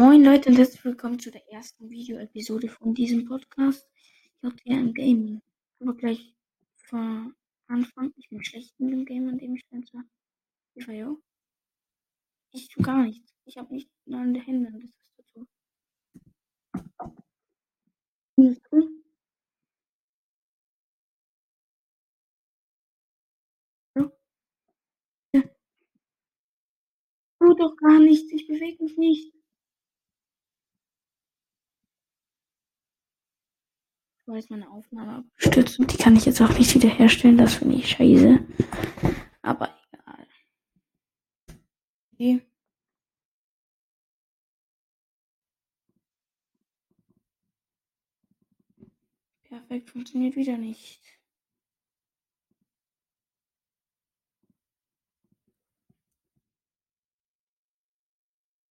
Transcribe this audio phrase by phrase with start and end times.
[0.00, 3.86] Moin Leute und herzlich willkommen zu der ersten Video-Episode von diesem Podcast.
[4.40, 5.42] JTM Gaming.
[5.78, 6.34] Aber gleich
[6.76, 7.30] vor
[7.66, 9.84] Anfang, ich bin schlecht in dem Game, an dem ich bin.
[10.74, 11.14] Ich war ja.
[12.52, 13.34] Ich tue gar nichts.
[13.44, 15.46] Ich habe nicht mal in der Hände an der Tastatur.
[18.36, 18.88] Nicht cool.
[23.94, 24.10] Ja.
[25.34, 25.42] Ja.
[27.38, 28.32] Tu doch gar nichts.
[28.32, 29.39] Ich bewege mich nicht.
[34.30, 37.36] Ich weiß, meine Aufnahme abgestürzt und die kann ich jetzt auch nicht wiederherstellen.
[37.36, 38.38] Das finde ich scheiße.
[39.42, 40.26] Aber egal.
[42.12, 42.40] Okay.
[49.42, 51.02] Perfekt, funktioniert wieder nicht.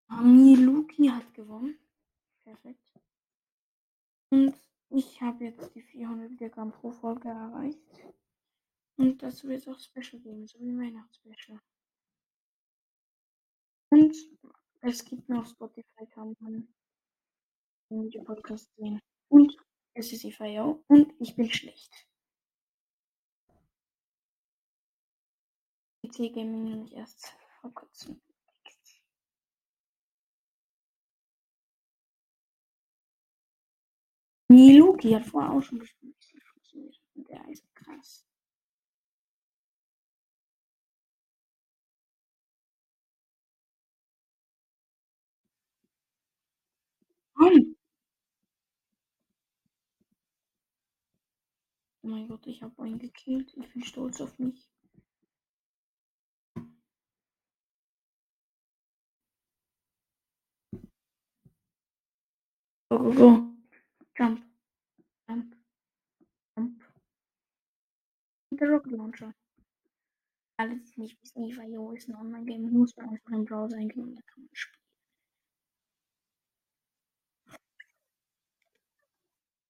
[0.08, 1.78] Miluki hat gewonnen.
[2.44, 2.94] Perfekt.
[4.30, 4.54] Und
[4.90, 7.78] ich habe jetzt die 400 Wiedergaben pro Folge erreicht.
[8.96, 11.60] Und dazu wird es auch Special geben, so wie Weihnachtsspecial.
[13.90, 14.16] Und
[14.82, 16.68] es gibt noch Spotify, kann man
[17.90, 19.00] den Podcast sehen.
[19.28, 19.56] Und
[19.94, 22.06] es ist IVO und ich bin schlecht.
[26.02, 28.20] PC Gaming nämlich erst vor kurzem.
[34.50, 36.16] Miluki hat vorher auch schon bestimmt
[36.52, 37.00] funktioniert.
[37.14, 38.26] Der ist krass.
[52.02, 53.52] Oh mein Gott, ich habe einen gekillt.
[53.56, 54.68] Ich bin stolz auf mich.
[62.90, 63.49] Go, go, go.
[64.16, 64.44] Jump.
[65.28, 65.56] Jump.
[66.56, 66.84] Jump.
[68.50, 69.34] Und der Rocket Launcher.
[70.56, 74.14] Alle, die nicht wissen, IVO ist ein Online-Game, muss man einfach im Browser eingeben und
[74.14, 74.80] dann kann man spielen.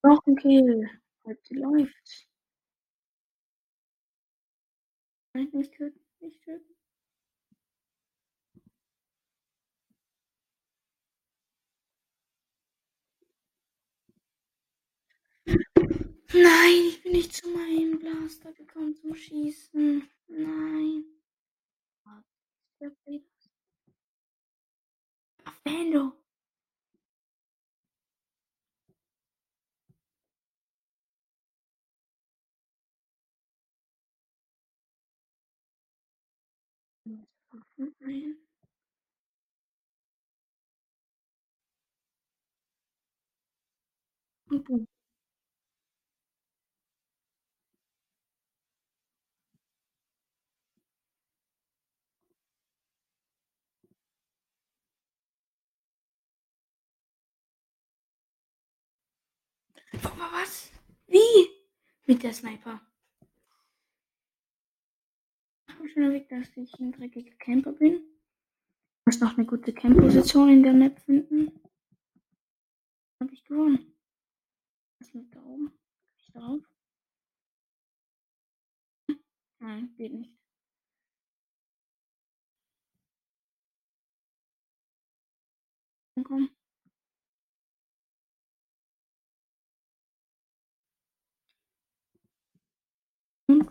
[0.03, 0.91] Noch ein Kill.
[1.25, 2.27] Heute läuft's.
[5.35, 6.80] Nein, nicht töten, nicht töten.
[16.33, 20.09] Nein, ich bin nicht zu meinem Blaster gekommen zum Schießen.
[20.29, 21.05] Nein.
[25.65, 26.17] Vendo.
[37.77, 38.37] Nein.
[44.51, 44.87] Und boom.
[60.03, 60.71] Was?
[61.07, 61.49] Wie?
[62.07, 62.81] Mit der Sniper.
[65.69, 67.95] Ich habe schon erwähnt, dass ich ein dreckiger Camper bin.
[67.95, 71.61] Ich muss noch eine gute Camp-Position in der Map finden.
[73.21, 73.95] Habe ich gewonnen.
[74.99, 75.73] Was liegt da oben?
[76.19, 76.63] Ich drauf?
[79.59, 80.31] Nein, geht nicht.
[86.25, 86.51] Komm.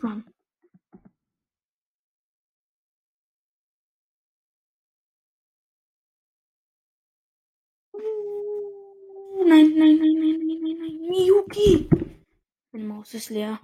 [0.04, 0.24] Run.
[9.46, 11.10] Nein, nein, nein, nein, nein, nein, nein.
[11.10, 11.90] Miyuki!
[12.72, 13.60] Meine Maus ist leer.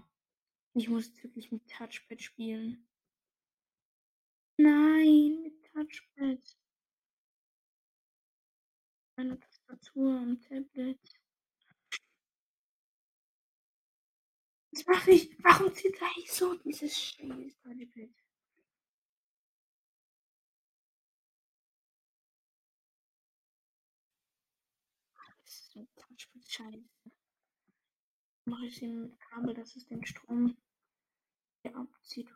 [0.73, 2.87] Ich muss wirklich mit Touchpad spielen.
[4.57, 6.57] Nein, mit Touchpad.
[9.17, 10.99] Meine Tastatur am Tablet.
[14.75, 15.31] Was mache ich?
[15.41, 17.23] Warum zieht gleich so dieses scheiß?
[25.45, 27.11] Das ist Touchpad scheiße.
[28.43, 30.57] Mache ich den Kabel, dass es den Strom
[31.61, 32.27] hier abzieht.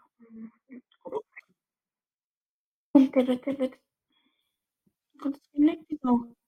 [2.93, 3.77] Und der wird, der wird.
[5.21, 6.38] Und es leckt die auch.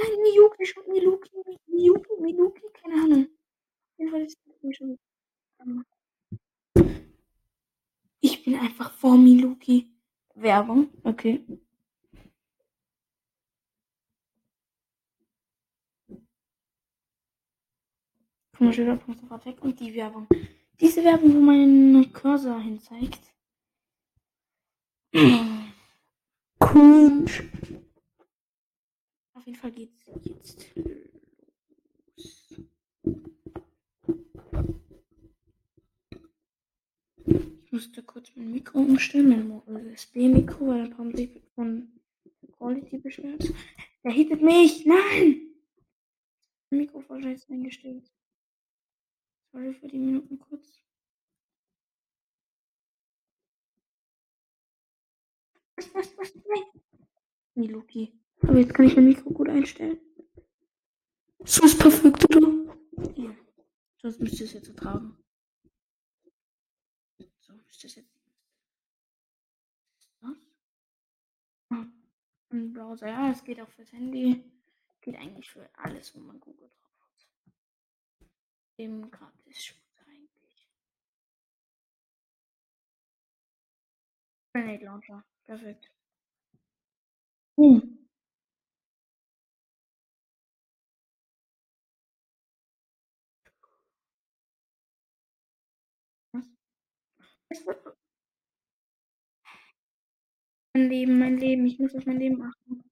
[0.00, 1.30] Nein, Miyuki, schon Miluki,
[1.66, 3.24] Miyuki, Miluki, keine Ahnung.
[3.24, 4.96] Auf jeden Fall ist das schon.
[8.20, 9.90] Ich bin einfach vor Miluki.
[10.34, 11.44] Werbung, okay.
[18.60, 20.28] Mal, sofort weg und die Werbung.
[20.80, 23.32] Diese Werbung, wo mein Cursor hin zeigt.
[29.48, 30.56] Jeden Fall geht's jetzt los.
[37.64, 41.98] Ich musste kurz mein Mikro umstellen, mein USB-Mikro, weil dann kommt sich von
[42.58, 43.42] Quality beschwert.
[44.04, 44.84] Der hittet mich!
[44.84, 45.54] Nein!
[46.68, 48.12] Mein Mikro voll scheiße eingestellt.
[49.50, 50.84] Sorry für die Minuten kurz.
[55.76, 56.34] Was, was, was?
[56.34, 56.82] Nein!
[57.54, 58.12] Miluki.
[58.42, 59.98] Aber jetzt kann ich mein Mikro gut einstellen.
[61.44, 62.76] So ist perfekt, oder?
[63.16, 63.34] Ja.
[63.96, 65.16] Sonst müsste es jetzt ertragen.
[67.40, 68.10] So, müsste es jetzt.
[70.20, 70.36] Was?
[71.70, 71.86] Ah,
[72.50, 73.08] ein Browser.
[73.08, 74.44] Ja, es geht auch fürs Handy.
[75.00, 77.28] Geht eigentlich für alles, wo man Google drauf hat.
[78.78, 79.74] Dem gratis
[80.06, 80.68] eigentlich.
[84.52, 85.24] Grenade Launcher.
[85.44, 85.90] Perfekt.
[87.56, 88.07] Hm.
[100.74, 101.66] Mein Leben, mein Leben.
[101.66, 102.84] Ich muss auf mein Leben achten.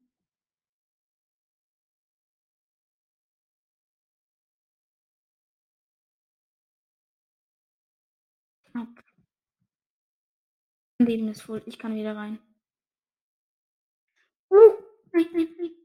[10.99, 11.63] Mein Leben ist voll.
[11.67, 12.39] Ich kann wieder rein.
[14.51, 14.57] Uh,
[15.13, 15.76] nein, nein, nein.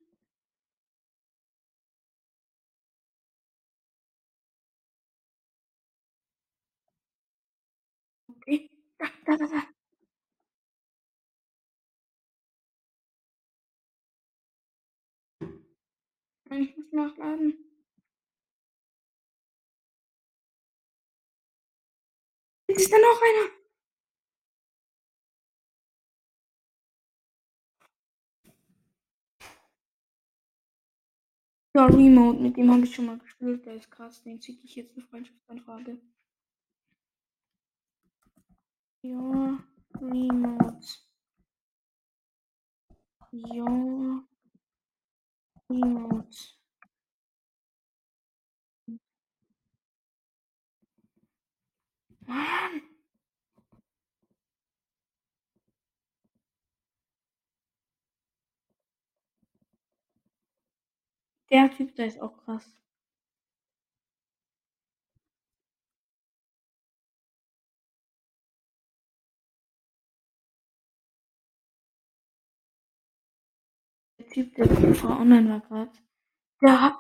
[9.02, 9.64] Da, da, da.
[16.52, 17.58] Ich muss nachladen.
[22.68, 23.52] Ist da noch einer?
[31.76, 33.66] Ja, Remote, mit dem habe ich schon mal gespielt.
[33.66, 34.22] Der ist krass.
[34.24, 36.00] Den schicke ich jetzt eine Freundschaftsanfrage.
[39.04, 39.58] Ja,
[40.00, 40.88] Remote.
[43.32, 43.66] Ja,
[45.70, 46.38] Remote.
[52.28, 52.82] Mann!
[61.52, 62.66] Der Typ, der ist auch krass.
[74.32, 75.92] Typ, der vor online war gerade,
[76.62, 76.98] der hat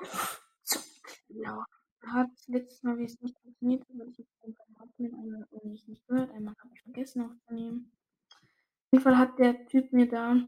[1.29, 1.65] ja,
[2.03, 6.05] der hat letztes Mal, wie es nicht funktioniert hat, ich einfach Admin einmal nicht, nicht
[6.07, 7.91] gehört, einmal habe ich vergessen aufzunehmen.
[8.29, 10.47] Auf jeden Fall hat der Typ mir da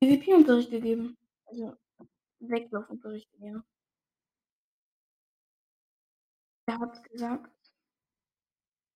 [0.00, 1.16] PvP-Unterricht gegeben.
[1.46, 1.76] Also
[2.40, 3.62] Weglaufunterricht, ja.
[6.66, 7.50] Er hat gesagt,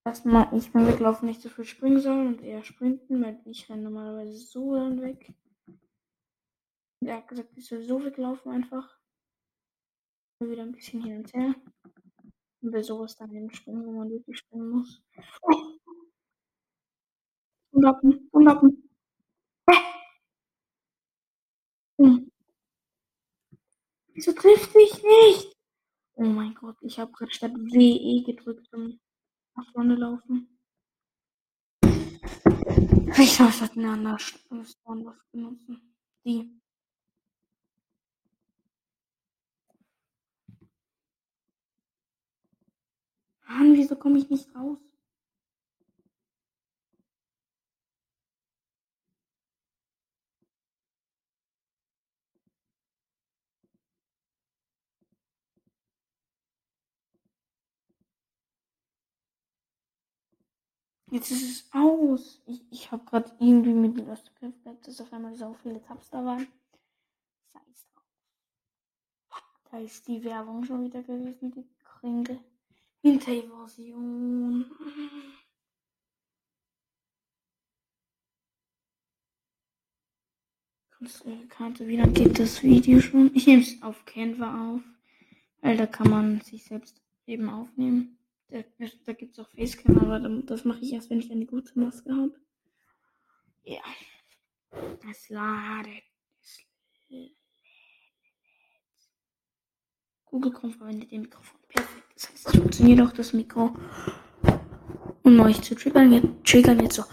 [0.04, 3.68] dass man ich beim Weglaufen nicht so viel springen soll und eher sprinten, weil ich
[3.68, 5.34] renne normalerweise so dann weg.
[7.00, 8.98] Und er hat gesagt, ich soll so weglaufen einfach.
[10.40, 11.54] Und wieder ein bisschen hin und her.
[12.60, 15.02] Und bei sowas dann hinspringen, wo man wirklich springen muss.
[15.42, 15.78] Oh.
[17.72, 18.90] Unlappen, Unlappen.
[22.00, 22.30] Hm.
[24.14, 25.52] Wieso trifft mich nicht?
[26.14, 29.00] Oh mein Gott, ich habe gerade statt WE gedrückt und
[29.56, 30.58] nach vorne laufen.
[33.16, 35.94] Ich soll statt eine andere Spawnbuff benutzen.
[36.24, 36.60] Die.
[43.48, 44.78] Mann, wieso komme ich nicht raus?
[61.10, 62.42] Jetzt ist es aus.
[62.46, 66.22] Ich, ich habe gerade irgendwie mit dem Lostgriff dass auf einmal so viele Tabs da
[66.22, 66.46] waren.
[67.52, 68.04] Scheiß drauf.
[69.70, 72.40] Da ist die Werbung schon wieder gewesen, die Kringe.
[73.02, 74.66] Hinter-Version.
[81.48, 83.30] Karte, wie lange geht das Video schon?
[83.34, 84.82] Ich nehme es auf Canva auf,
[85.60, 88.18] weil da kann man sich selbst eben aufnehmen.
[88.48, 88.64] Da,
[89.04, 92.10] da gibt es auch Facecam, aber das mache ich erst, wenn ich eine gute Maske
[92.14, 92.34] habe.
[93.62, 93.82] Ja.
[95.08, 96.02] Es ladet.
[96.40, 96.64] Es
[100.24, 101.60] Google Chrome verwendet ihr Mikrofon.
[101.68, 102.07] Perfekt.
[102.18, 103.76] Das heißt, es funktioniert auch das Mikro.
[105.22, 107.04] Um euch zu triggern, wir triggern jetzt so.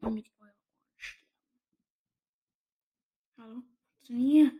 [0.00, 1.26] Damit eure Ohren sterben.
[3.36, 3.62] Hallo?
[3.98, 4.54] Funktioniert.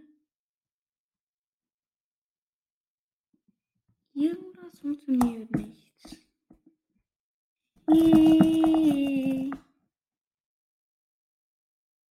[4.13, 5.95] Irgendwas funktioniert nicht.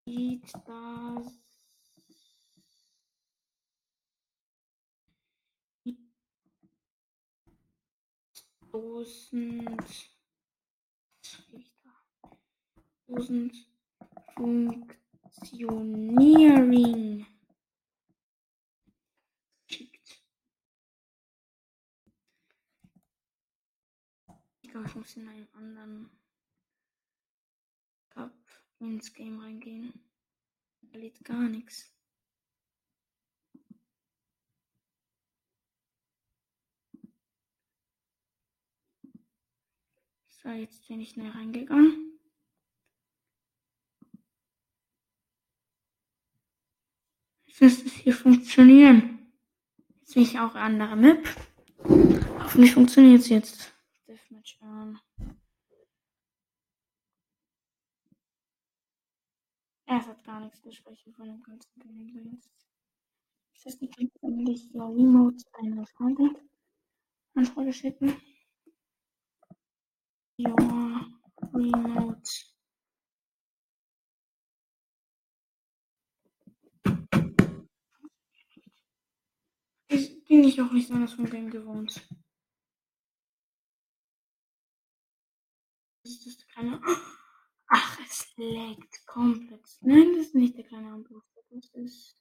[0.06, 1.39] Geht das?
[9.00, 10.10] 1000
[13.08, 13.66] 1000
[14.34, 17.26] Funktioniering
[19.66, 20.22] schickt.
[24.62, 26.10] Ich glaube, ich muss in einen anderen
[28.10, 28.32] Tab
[28.78, 29.92] ins Game reingehen.
[30.82, 31.92] Da lädt gar nichts.
[40.42, 42.18] So, jetzt bin ich schnell reingegangen.
[47.44, 49.32] Jetzt müsste es hier funktionieren.
[50.00, 51.28] Jetzt will ich auch andere Map.
[51.84, 53.74] Hoffentlich funktioniert es jetzt.
[54.08, 54.98] Deathmatch an.
[59.84, 61.70] Er hat gar nichts gesprochen von dem ganzen
[63.66, 66.30] heißt, ich kann eigentlich ja Remote eine Frage
[67.34, 68.16] Anfrage schicken.
[70.46, 72.30] Remote.
[79.88, 82.08] Ich bin ich auch nicht anders vom Game gewohnt.
[86.04, 86.80] Das ist das kleine.
[87.68, 89.66] Ach, es laggt komplett.
[89.80, 91.22] Nein, das ist nicht der kleine Anbruch.
[91.50, 92.16] Das ist.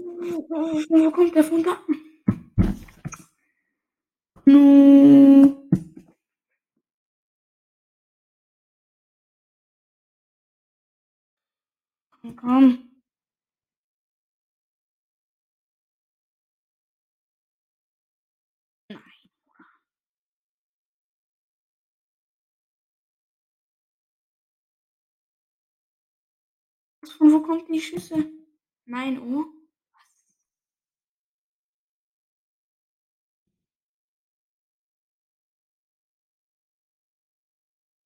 [0.00, 1.78] Wo kommt der da?
[4.46, 5.66] No.
[12.10, 12.90] Komm, komm.
[18.88, 19.00] Nein.
[27.18, 28.30] Von wo kommt die Schüsse?
[28.86, 29.59] Mein Ohr?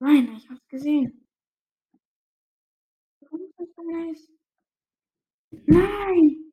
[0.04, 1.26] Nein, ich hab's gesehen.
[3.20, 4.28] Warum ist das so nice?
[5.66, 6.52] Nein!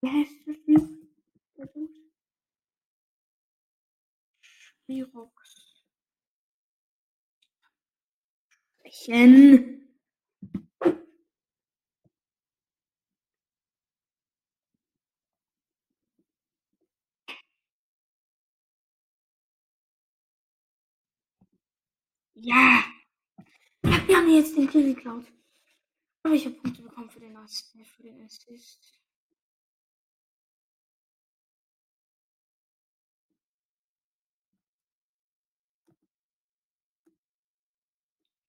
[0.00, 1.10] Wer heißt das Typ?
[1.58, 2.10] Der Dude?
[4.40, 5.84] Spirox.
[8.48, 9.81] Sprechen.
[22.44, 22.82] Ja!
[23.82, 25.26] Wir haben jetzt den Kill geklaut.
[26.24, 29.00] Aber ich habe Punkte bekommen für den, Ass für den Assist.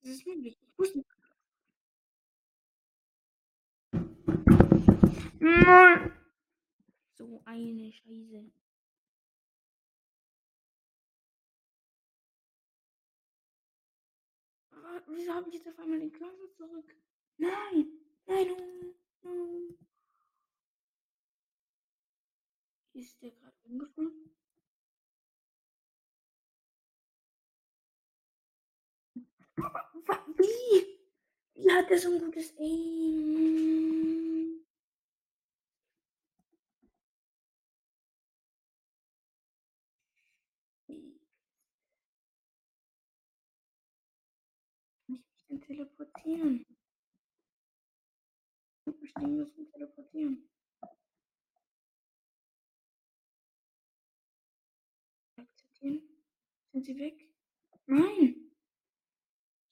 [0.01, 0.57] Das ist möglich.
[0.59, 1.05] Ich wusste.
[5.39, 6.12] Nein!
[7.13, 8.62] So eine Scheiße.
[15.07, 16.95] Wieso habe ich jetzt auf einmal den Körper zurück?
[17.38, 17.88] Nein!
[18.25, 18.51] Nein!
[18.51, 19.75] Oh, oh.
[22.93, 24.29] Ist der gerade umgefallen?
[30.38, 31.00] Wie?
[31.55, 33.33] Wie hat er so ein gutes Aim?
[45.07, 46.65] Kann ich mich denn teleportieren?
[48.86, 50.50] Ich muss stehen müssen teleportieren.
[55.38, 56.01] Akzeptieren.
[56.72, 57.29] Sind sie weg?
[57.86, 58.51] Nein!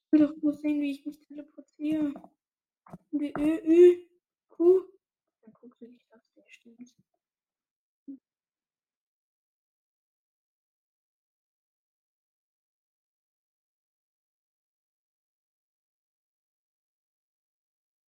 [0.06, 2.14] Ich will doch nur sehen, wie ich mich teleportiere.
[3.12, 4.10] Wie Ö, Ü,
[4.50, 4.88] Q.
[5.42, 6.94] Dann guckst du dich das, der stimmt.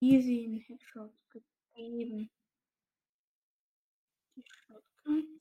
[0.03, 2.29] Easy einen Headshot gegeben.
[4.36, 5.39] Die Shotgun.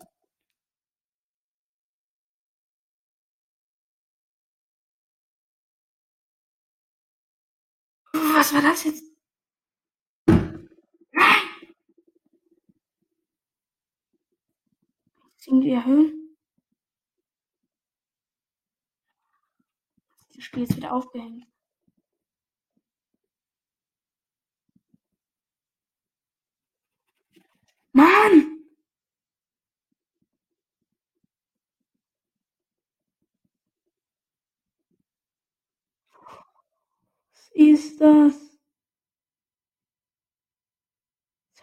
[8.12, 9.04] Was war das jetzt?
[10.26, 11.52] Nein!
[15.45, 16.37] irgendwie erhöhen.
[20.35, 21.52] Das Spiel ist wieder aufgehängt.
[27.95, 28.59] Mann!
[37.35, 38.53] Was ist das?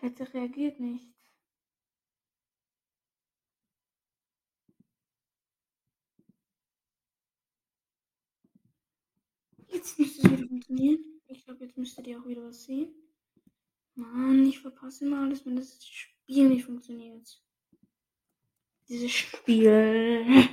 [0.01, 1.07] Seite reagiert nicht.
[9.67, 11.21] Jetzt müsste es wieder funktionieren.
[11.27, 12.93] Ich glaube, jetzt müsstet ihr auch wieder was sehen.
[13.95, 15.79] Mann, ich verpasse immer alles, wenn das
[16.29, 17.43] Spiel nicht funktioniert.
[18.87, 20.47] Dieses Spiel.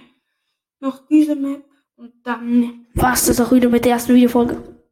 [0.81, 1.69] Noch diese Map.
[1.97, 4.83] Und dann war es das auch wieder mit der ersten Videofolge.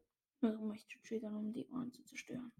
[0.43, 2.53] Warum ich triggern, um die Ohren zu zerstören.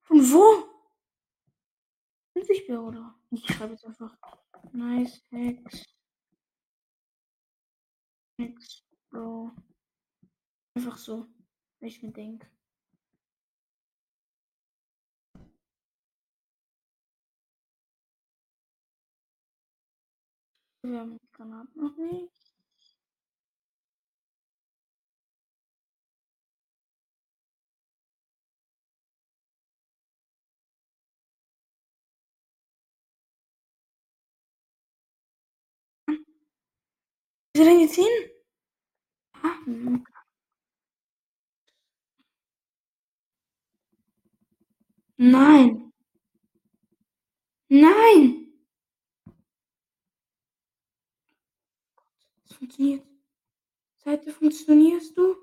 [0.00, 0.64] Von wo?
[2.32, 3.20] Unsichtbar, oder?
[3.32, 4.16] Ich schreibe jetzt einfach
[4.72, 5.84] nice hacks.
[8.38, 9.50] Hacks, bro.
[10.74, 11.26] Einfach so,
[11.80, 12.46] wenn ich mir denke.
[20.82, 21.92] Wir haben Granaten noch?
[39.66, 40.04] Ah, hm.
[45.18, 45.92] Nein.
[47.68, 48.52] Nein.
[52.44, 53.04] Es funktioniert.
[53.98, 55.36] Seite funktionierst du?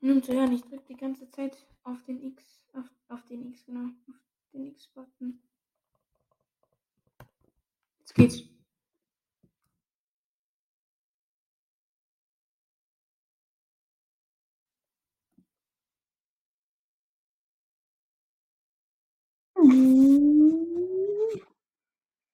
[0.00, 3.64] Nun zu hören, ich drücke die ganze Zeit auf den X, auf, auf den X,
[3.64, 5.42] genau, auf den X-Button.
[8.00, 8.53] Jetzt geht's.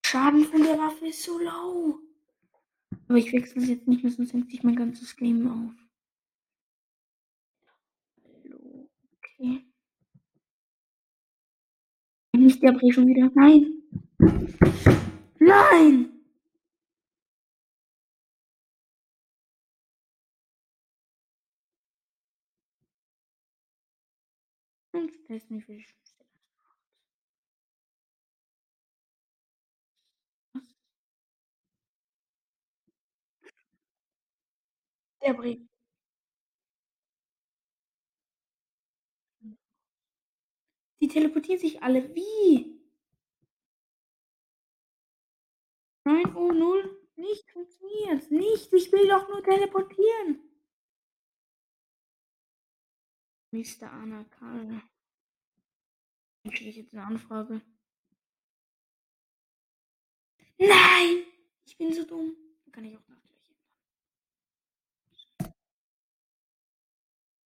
[0.04, 1.98] Schaden von der Waffe ist so low.
[3.08, 5.72] Aber ich wechsle jetzt nicht mehr, sonst hängt sich mein ganzes Game auf.
[8.24, 8.90] Hallo.
[9.18, 9.64] Okay.
[12.36, 13.30] Nicht der Bree schon wieder.
[13.34, 13.82] Nein.
[15.38, 16.10] Nein!
[24.92, 25.86] Und das nicht für die
[30.52, 30.62] Was?
[35.22, 35.60] Der Brief.
[41.00, 42.14] Die teleportieren sich alle.
[42.14, 42.78] Wie?
[46.04, 47.08] Nein, oh null.
[47.16, 48.30] Nicht funktioniert.
[48.30, 48.72] Nicht.
[48.72, 50.40] Ich will doch nur teleportieren.
[53.52, 53.90] Mr.
[53.90, 54.82] Anna Karl.
[56.44, 57.60] Ich schicke jetzt eine Anfrage.
[60.58, 61.24] Nein!
[61.66, 62.36] Ich bin so dumm.
[62.72, 63.29] Kann ich auch nach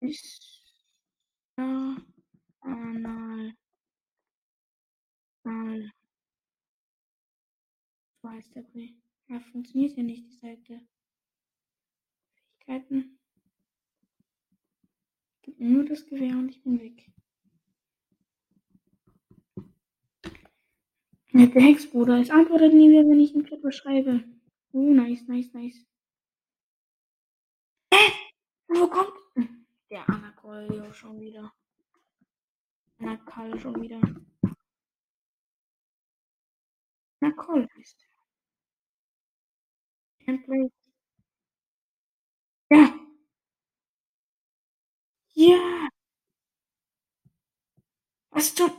[0.04, 1.96] Mr.
[2.60, 3.54] Anal.
[5.44, 5.90] Anal.
[8.22, 8.94] Weiß der Brief.
[9.28, 10.80] Ja, funktioniert ja nicht, die Seite.
[12.64, 13.18] Fähigkeiten.
[15.42, 17.10] Gib mir nur das Gewehr und ich bin weg.
[21.32, 22.20] Nette Hexbruder.
[22.20, 24.22] Es antwortet nie wieder, wenn ich im Chat was schreibe.
[24.72, 25.84] Oh, nice, nice, nice.
[27.92, 28.12] Hä?
[28.68, 29.63] Wo kommt der
[30.94, 31.52] schon wieder?
[32.98, 34.00] Anacol schon wieder.
[37.20, 38.14] Anacol heißt er.
[40.24, 40.72] Template.
[42.70, 42.94] Ja.
[45.34, 45.88] Ja.
[48.30, 48.72] Was tut?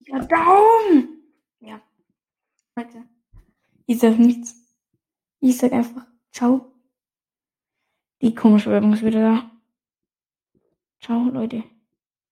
[0.00, 1.22] Ja, Daumen.
[1.60, 1.80] Ja.
[2.76, 3.08] Leute.
[3.86, 4.54] Ich sag nichts.
[5.40, 6.72] Ich sag einfach ciao.
[8.20, 9.50] Die komische Werbung ist wieder da.
[11.00, 11.64] Ciao, Leute.